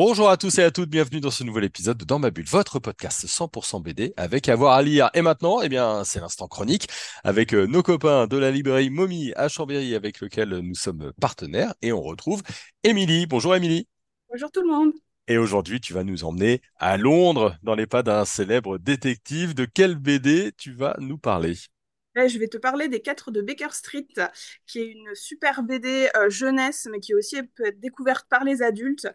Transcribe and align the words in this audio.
Bonjour 0.00 0.30
à 0.30 0.36
tous 0.36 0.60
et 0.60 0.62
à 0.62 0.70
toutes, 0.70 0.90
bienvenue 0.90 1.20
dans 1.20 1.32
ce 1.32 1.42
nouvel 1.42 1.64
épisode 1.64 1.98
de 1.98 2.04
Dans 2.04 2.20
ma 2.20 2.30
bulle, 2.30 2.46
votre 2.46 2.78
podcast 2.78 3.26
100% 3.26 3.82
BD 3.82 4.14
avec 4.16 4.48
avoir 4.48 4.74
à 4.74 4.80
lire. 4.80 5.10
Et 5.12 5.22
maintenant, 5.22 5.60
eh 5.60 5.68
bien, 5.68 6.04
c'est 6.04 6.20
l'instant 6.20 6.46
chronique 6.46 6.86
avec 7.24 7.52
euh, 7.52 7.66
nos 7.66 7.82
copains 7.82 8.28
de 8.28 8.36
la 8.36 8.52
librairie 8.52 8.90
Momie 8.90 9.32
à 9.34 9.48
Chambéry 9.48 9.96
avec 9.96 10.20
lequel 10.20 10.50
nous 10.50 10.76
sommes 10.76 11.12
partenaires 11.20 11.74
et 11.82 11.90
on 11.90 12.00
retrouve 12.00 12.44
Émilie. 12.84 13.26
Bonjour 13.26 13.56
Émilie. 13.56 13.88
Bonjour 14.30 14.52
tout 14.52 14.62
le 14.62 14.68
monde. 14.68 14.92
Et 15.26 15.36
aujourd'hui, 15.36 15.80
tu 15.80 15.94
vas 15.94 16.04
nous 16.04 16.22
emmener 16.22 16.62
à 16.76 16.96
Londres 16.96 17.56
dans 17.64 17.74
les 17.74 17.88
pas 17.88 18.04
d'un 18.04 18.24
célèbre 18.24 18.78
détective. 18.78 19.52
De 19.52 19.64
quel 19.64 19.96
BD 19.96 20.52
tu 20.56 20.74
vas 20.74 20.94
nous 21.00 21.18
parler? 21.18 21.56
Je 22.26 22.38
vais 22.38 22.48
te 22.48 22.56
parler 22.56 22.88
des 22.88 23.00
4 23.00 23.30
de 23.30 23.42
Baker 23.42 23.70
Street, 23.70 24.08
qui 24.66 24.80
est 24.80 24.86
une 24.86 25.14
super 25.14 25.62
BD 25.62 26.08
euh, 26.16 26.28
jeunesse, 26.30 26.88
mais 26.90 27.00
qui 27.00 27.14
aussi 27.14 27.42
peut 27.42 27.66
être 27.66 27.80
découverte 27.80 28.26
par 28.28 28.44
les 28.44 28.62
adultes, 28.62 29.06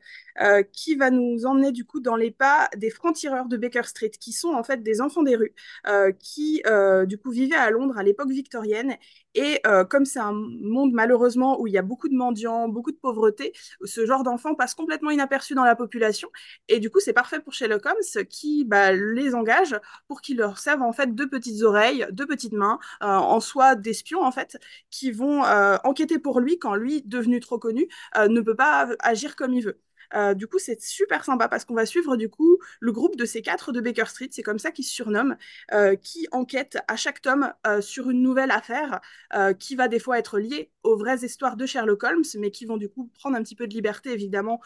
euh, 0.42 0.64
qui 0.64 0.96
va 0.96 1.10
nous 1.10 1.46
emmener 1.46 1.72
du 1.72 1.86
coup 1.86 2.00
dans 2.00 2.16
les 2.16 2.32
pas 2.32 2.70
des 2.78 2.90
francs-tireurs 2.90 3.48
de 3.48 3.58
Baker 3.58 3.84
Street, 3.84 4.12
qui 4.12 4.32
sont 4.32 4.54
en 4.54 4.64
fait 4.64 4.84
des 4.84 5.02
enfants 5.02 5.24
des 5.24 5.36
rues, 5.36 5.54
euh, 5.88 6.12
qui 6.12 6.62
du 7.08 7.18
coup 7.18 7.32
vivaient 7.32 7.56
à 7.56 7.70
Londres 7.72 7.98
à 7.98 8.04
l'époque 8.04 8.30
victorienne. 8.30 8.96
Et 9.36 9.62
comme 9.90 10.06
c'est 10.06 10.20
un 10.20 10.32
monde 10.34 10.92
malheureusement 10.94 11.60
où 11.60 11.68
il 11.68 11.74
y 11.74 11.78
a 11.78 11.82
beaucoup 11.82 12.08
de 12.08 12.16
mendiants, 12.16 12.68
beaucoup 12.68 12.92
de 12.92 12.98
pauvreté, 12.98 13.54
ce 13.84 14.06
genre 14.06 14.24
d'enfants 14.24 14.56
passe 14.56 14.76
complètement 14.76 15.10
inaperçu 15.10 15.56
dans 15.56 15.64
la 15.64 15.76
population. 15.76 16.30
Et 16.68 16.80
du 16.80 16.90
coup, 16.90 17.00
c'est 17.00 17.14
parfait 17.14 17.40
pour 17.40 17.54
Sherlock 17.54 17.86
Holmes 17.86 18.26
qui 18.30 18.66
bah, 18.66 18.92
les 18.92 19.36
engage 19.36 19.76
pour 20.08 20.22
qu'ils 20.22 20.38
leur 20.38 20.58
servent 20.60 20.84
en 20.84 20.94
fait 20.94 21.14
deux 21.16 21.30
petites 21.30 21.64
oreilles, 21.64 22.06
deux 22.12 22.28
petites 22.28 22.54
mains, 22.54 22.80
en 23.02 23.40
soi 23.40 23.76
d'espions 23.76 24.24
en 24.24 24.32
fait, 24.32 24.58
qui 24.90 25.12
vont 25.12 25.44
euh, 25.46 25.78
enquêter 25.84 26.20
pour 26.20 26.40
lui 26.40 26.60
quand 26.60 26.76
lui, 26.76 27.02
devenu 27.04 27.40
trop 27.40 27.60
connu, 27.60 27.88
euh, 28.18 28.28
ne 28.28 28.42
peut 28.42 28.56
pas 28.56 28.90
agir 29.00 29.36
comme 29.36 29.54
il 29.54 29.64
veut. 29.64 29.80
Euh, 30.16 30.34
du 30.34 30.48
coup, 30.48 30.60
c'est 30.60 30.82
super 30.82 31.26
sympa 31.26 31.48
parce 31.48 31.66
qu'on 31.66 31.74
va 31.74 31.86
suivre 31.86 32.16
du 32.18 32.30
coup 32.30 32.60
le 32.80 32.92
groupe 32.92 33.16
de 33.16 33.26
ces 33.26 33.42
quatre 33.42 33.72
de 33.72 33.82
Baker 33.82 34.06
Street, 34.06 34.30
c'est 34.32 34.44
comme 34.44 34.60
ça 34.60 34.72
qu'ils 34.72 34.86
se 34.86 34.94
surnomment, 34.94 35.36
euh, 35.74 35.96
qui 35.96 36.28
enquêtent 36.32 36.78
à 36.88 36.96
chaque 36.96 37.22
tome 37.22 37.54
euh, 37.68 37.82
sur 37.82 38.10
une 38.10 38.22
nouvelle 38.22 38.52
affaire 38.52 39.02
qui 39.60 39.76
va 39.76 39.88
des 39.88 40.00
fois 40.00 40.20
être 40.20 40.38
liée 40.38 40.72
aux 40.84 40.96
vraies 40.96 41.24
histoires 41.24 41.58
de 41.58 41.66
Sherlock 41.66 42.04
Holmes, 42.04 42.24
mais 42.38 42.52
qui 42.52 42.66
vont 42.66 42.78
du 42.78 42.88
coup 42.88 43.10
prendre 43.16 43.36
un 43.36 43.42
petit 43.42 43.56
peu 43.56 43.68
de 43.68 43.74
liberté 43.74 44.12
évidemment 44.12 44.62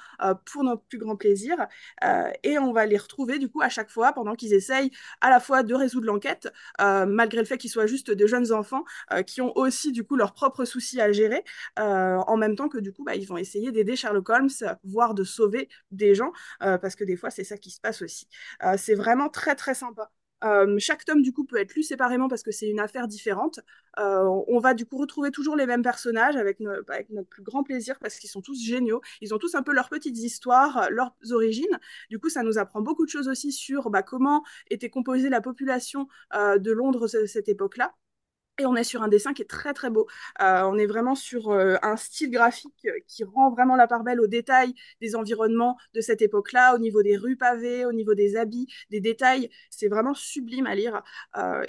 pour 0.46 0.64
notre 0.64 0.84
plus 0.84 0.98
grand 0.98 1.16
plaisir. 1.16 1.56
et 2.44 2.60
on 2.60 2.74
va 2.74 2.86
les 2.86 2.98
retrouver 2.98 3.40
du 3.40 3.50
coup 3.50 3.62
à 3.62 3.70
chaque 3.70 3.90
fois 3.90 4.12
pendant 4.14 4.36
qu'ils 4.36 4.54
essayent 4.54 4.92
à 5.22 5.30
la 5.30 5.40
fois 5.40 5.64
de 5.64 5.74
résoudre 5.74 6.08
l'enquête, 6.08 6.52
malgré 6.80 7.40
le 7.40 7.46
fait 7.46 7.58
qu'ils 7.58 7.70
soient 7.70 7.88
juste 7.88 8.12
de 8.12 8.28
jeunes 8.28 8.52
enfants 8.52 8.84
qui 9.26 9.42
ont 9.42 9.56
aussi 9.56 9.92
du 9.92 10.04
coup 10.04 10.16
leurs 10.16 10.34
propres 10.34 10.66
soucis 10.66 11.00
à 11.00 11.12
gérer, 11.12 11.44
en 11.78 12.38
même 12.38 12.56
temps 12.56 12.70
que 12.70 12.80
du 12.80 12.92
coup 12.92 13.04
bah, 13.04 13.16
ils 13.16 13.28
vont 13.28 13.38
essayer 13.38 13.72
d'aider 13.72 13.96
Sherlock 13.96 14.30
Holmes, 14.30 14.50
voire 14.84 15.14
de 15.14 15.24
sauver 15.38 15.70
des 15.92 16.16
gens, 16.16 16.32
euh, 16.64 16.78
parce 16.78 16.96
que 16.96 17.04
des 17.04 17.16
fois, 17.16 17.30
c'est 17.30 17.44
ça 17.44 17.58
qui 17.58 17.72
se 17.72 17.80
passe 17.80 18.02
aussi. 18.02 18.28
Euh, 18.64 18.76
c'est 18.78 18.96
vraiment 18.96 19.30
très, 19.30 19.56
très 19.56 19.76
sympa. 19.76 20.12
Euh, 20.44 20.78
chaque 20.78 21.04
tome, 21.04 21.24
du 21.24 21.34
coup, 21.34 21.46
peut 21.46 21.58
être 21.58 21.74
lu 21.74 21.82
séparément 21.82 22.28
parce 22.28 22.44
que 22.44 22.52
c'est 22.52 22.70
une 22.70 22.80
affaire 22.80 23.08
différente. 23.08 23.60
on 23.98 24.60
va, 24.60 24.74
du 24.76 24.86
coup, 24.86 24.98
retrouver 24.98 25.32
toujours 25.32 25.56
les 25.56 25.66
mêmes 25.66 25.82
personnages 25.82 26.36
avec, 26.36 26.60
notre 26.60 27.30
plus 27.30 27.44
grand 27.44 27.64
plaisir 27.64 27.98
parce 28.00 28.18
qu'ils 28.20 28.30
sont 28.30 28.42
tous 28.42 28.62
géniaux. 28.64 29.02
Ils 29.22 29.34
ont 29.34 29.40
tous 29.40 29.56
un 29.56 29.64
peu 29.64 29.74
leurs 29.74 29.90
petites 29.90 30.18
histoires, 30.18 30.90
leurs 30.92 31.16
origines. 31.32 31.80
Du 32.10 32.20
coup, 32.20 32.30
ça 32.30 32.44
nous 32.44 32.58
apprend 32.60 32.82
beaucoup 32.82 33.06
de 33.06 33.10
choses 33.10 33.28
aussi 33.28 33.52
sur 33.52 33.90
bah, 33.90 34.04
comment 34.04 34.44
était 34.70 34.90
composée 34.92 35.30
la 35.30 35.42
population 35.42 36.08
de 36.36 36.72
Londres 36.72 37.08
à 37.16 37.28
cette 37.28 37.50
époque-là. 37.50 37.94
Et 38.60 38.66
on 38.66 38.76
est 38.76 38.84
sur 38.84 39.04
un 39.04 39.08
dessin 39.08 39.34
qui 39.34 39.44
est 39.44 39.46
très 39.46 39.74
très 39.74 39.92
beau. 39.92 40.08
Euh, 40.42 40.64
on 40.64 40.78
est 40.80 40.88
vraiment 40.88 41.14
sur 41.14 41.52
euh, 41.52 41.76
un 41.84 41.96
style 41.96 42.32
graphique 42.32 42.88
euh, 42.88 42.92
qui 43.08 43.24
rend 43.24 43.52
vraiment 43.52 43.76
la 43.76 43.86
part 43.88 44.04
belle 44.04 44.20
au 44.20 44.26
détail 44.26 44.74
des 45.00 45.16
environnements 45.16 45.78
de 45.94 46.02
cette 46.02 46.24
époque-là, 46.24 46.74
au 46.74 46.80
niveau 46.80 47.04
des 47.04 47.18
rues 47.18 47.38
pavées, 47.38 47.86
au 47.86 47.94
niveau 47.94 48.16
des 48.16 48.36
habits, 48.36 48.68
des 48.90 49.00
détails. 49.00 49.50
C'est 49.70 49.90
vraiment 49.90 50.16
sublime 50.16 50.66
à 50.66 50.74
lire. 50.74 51.04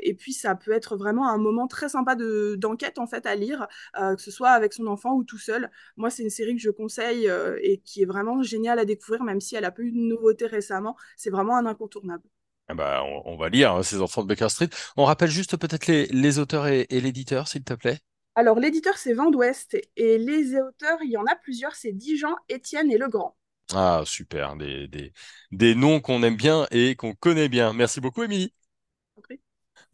et 0.03 0.15
puis 0.15 0.33
ça 0.33 0.55
peut 0.55 0.73
être 0.73 0.97
vraiment 0.97 1.29
un 1.29 1.39
moment 1.39 1.67
très 1.67 1.89
sympa 1.89 2.17
d'enquête 2.57 2.99
en 2.99 3.07
fait 3.07 3.27
à 3.27 3.35
lire, 3.35 3.67
que 3.95 4.21
ce 4.21 4.31
soit 4.31 4.51
avec 4.51 4.73
son 4.73 4.87
enfant 4.87 5.15
ou 5.15 5.25
tout 5.25 5.39
seul. 5.39 5.71
Moi, 5.97 6.11
c'est 6.11 6.23
une 6.23 6.31
série 6.31 6.55
que 6.57 6.63
je 6.63 6.71
conseille 6.71 7.31
et 7.63 7.79
qui 7.81 8.03
est 8.03 8.07
vraiment 8.07 8.43
géniale 8.43 8.79
à 8.79 8.85
découvrir, 8.85 9.25
même 9.25 9.41
si 9.41 9.57
elle 9.57 9.65
a 9.65 9.71
peu 9.71 9.83
eu 9.83 9.93
de 9.93 9.99
nouveautés 9.99 10.47
récemment. 10.47 10.97
C'est 11.17 11.31
vraiment 11.31 11.57
un 11.57 11.67
incontournable. 11.67 12.23
Ah 12.69 12.75
bah, 12.75 13.03
on, 13.25 13.37
va 13.37 13.49
lire 13.49 13.73
hein, 13.73 13.83
ces 13.83 14.03
enfants 14.03 14.23
de 14.23 14.29
Baker 14.29 14.51
Street. 14.51 14.69
On 14.99 15.05
rappelle 15.05 15.31
juste 15.31 15.57
peut-être 15.57 15.87
les, 15.87 16.39
auteurs 16.39 16.67
et, 16.67 16.87
l'éditeur, 16.91 17.49
s'il 17.49 17.65
te 17.65 17.73
plaît. 17.73 17.99
Alors, 18.35 18.61
l'éditeur, 18.61 18.99
c'est 18.99 19.15
Vent 19.15 19.31
d'Ouest. 19.31 19.79
Et 19.97 20.19
les 20.19 20.55
auteurs, 20.55 20.99
il 21.03 21.11
y 21.11 21.17
en 21.17 21.25
a 21.25 21.35
plusieurs. 21.35 21.75
C'est 21.75 21.93
Dijon, 21.93 22.37
Étienne 22.51 22.91
et 22.91 22.99
Legrand. 22.99 23.37
Ah, 23.73 24.03
super. 24.05 24.57
Des, 24.57 25.13
des, 25.51 25.75
noms 25.75 26.01
qu'on 26.01 26.23
aime 26.23 26.37
bien 26.37 26.67
et 26.71 26.95
qu'on 26.95 27.15
connaît 27.15 27.49
bien. 27.49 27.73
Merci 27.73 28.01
beaucoup, 28.01 28.23
Émilie. 28.23 28.53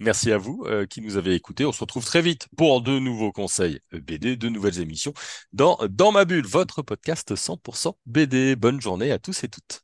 Merci 0.00 0.32
à 0.32 0.38
vous 0.38 0.64
euh, 0.66 0.86
qui 0.86 1.00
nous 1.00 1.16
avez 1.16 1.34
écoutés. 1.34 1.64
On 1.64 1.72
se 1.72 1.80
retrouve 1.80 2.04
très 2.04 2.20
vite 2.20 2.48
pour 2.56 2.82
de 2.82 2.98
nouveaux 2.98 3.30
conseils 3.30 3.78
BD, 3.92 4.36
de 4.36 4.48
nouvelles 4.48 4.80
émissions 4.80 5.14
dans 5.52 5.78
Dans 5.88 6.10
ma 6.10 6.24
bulle, 6.24 6.46
votre 6.46 6.82
podcast 6.82 7.36
100% 7.36 7.96
BD. 8.04 8.56
Bonne 8.56 8.80
journée 8.80 9.12
à 9.12 9.20
tous 9.20 9.44
et 9.44 9.48
toutes. 9.48 9.83